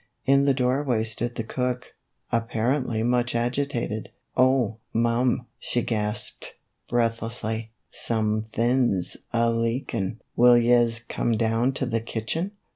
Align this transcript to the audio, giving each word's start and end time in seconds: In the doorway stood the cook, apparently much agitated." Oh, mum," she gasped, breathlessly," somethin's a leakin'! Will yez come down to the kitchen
In 0.25 0.45
the 0.45 0.53
doorway 0.55 1.03
stood 1.03 1.35
the 1.35 1.43
cook, 1.43 1.93
apparently 2.31 3.03
much 3.03 3.35
agitated." 3.35 4.09
Oh, 4.35 4.77
mum," 4.93 5.45
she 5.59 5.83
gasped, 5.83 6.55
breathlessly," 6.89 7.69
somethin's 8.07 9.15
a 9.31 9.51
leakin'! 9.51 10.17
Will 10.35 10.57
yez 10.57 11.01
come 11.07 11.33
down 11.33 11.73
to 11.73 11.85
the 11.85 12.01
kitchen 12.01 12.53